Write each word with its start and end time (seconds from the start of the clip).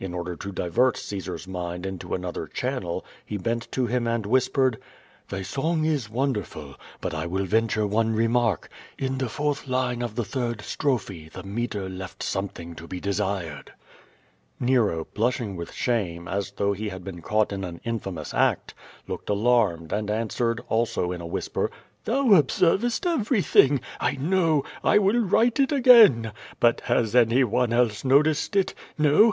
In 0.00 0.12
order 0.12 0.34
to 0.34 0.50
divert 0.50 0.96
Caesar's 0.96 1.46
mind 1.46 1.86
into 1.86 2.12
another 2.12 2.48
channej, 2.48 3.04
he 3.24 3.36
bent 3.36 3.70
to 3.70 3.86
him 3.86 4.08
and 4.08 4.26
whispered: 4.26 4.76
"Thy 5.28 5.42
son<^ 5.42 5.86
is 5.86 6.10
wonderful, 6.10 6.74
but 7.00 7.14
I 7.14 7.26
will 7.26 7.44
venture 7.44 7.86
one 7.86 8.12
remark. 8.12 8.68
In 8.98 9.18
the 9.18 9.28
fourth 9.28 9.68
line 9.68 10.02
of 10.02 10.16
the 10.16 10.24
third 10.24 10.62
strophe, 10.62 11.28
the 11.32 11.44
metre 11.44 11.88
left 11.88 12.24
some 12.24 12.48
thing 12.48 12.74
to 12.74 12.88
be 12.88 12.98
desired." 12.98 13.72
Nero, 14.58 15.06
blushing 15.14 15.54
with 15.54 15.70
shame, 15.72 16.26
as 16.26 16.50
though 16.50 16.72
he 16.72 16.88
had 16.88 17.04
been 17.04 17.22
caught 17.22 17.52
in 17.52 17.62
an 17.62 17.80
infamous 17.84 18.34
act, 18.34 18.74
looked 19.06 19.30
alarmed, 19.30 19.92
and 19.92 20.10
answered, 20.10 20.60
also 20.68 21.12
in 21.12 21.20
a 21.20 21.24
whisper: 21.24 21.70
"Thou 22.04 22.32
ob?crvest 22.34 23.06
everything! 23.06 23.80
I 24.00 24.16
know! 24.16 24.64
I 24.82 24.98
will 24.98 25.20
write 25.20 25.60
it 25.60 25.70
again. 25.70 26.32
But 26.58 26.80
has 26.80 27.14
any 27.14 27.44
one 27.44 27.72
else 27.72 28.04
noticed 28.04 28.56
it? 28.56 28.74
No? 28.98 29.26